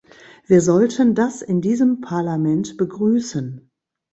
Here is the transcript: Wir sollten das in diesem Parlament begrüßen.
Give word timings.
Wir 0.47 0.61
sollten 0.61 1.13
das 1.13 1.43
in 1.43 1.61
diesem 1.61 2.01
Parlament 2.01 2.75
begrüßen. 2.75 3.69